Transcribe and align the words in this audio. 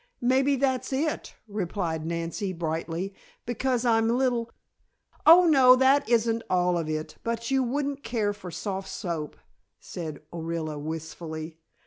"Maybe 0.21 0.55
that's 0.55 0.91
it," 0.91 1.35
replied 1.47 2.07
Nancy 2.07 2.53
brightly. 2.53 3.13
"Because 3.45 3.85
I'm 3.85 4.09
little" 4.09 4.49
"Oh, 5.27 5.45
no. 5.45 5.75
That 5.75 6.09
isn't 6.09 6.41
all 6.49 6.75
of 6.79 6.89
it, 6.89 7.17
but 7.23 7.51
you 7.51 7.61
wouldn't 7.61 8.01
care 8.03 8.33
for 8.33 8.49
soft 8.49 8.89
soap," 8.89 9.37
said 9.79 10.23
Orilla 10.33 10.79
wistfully. 10.81 11.59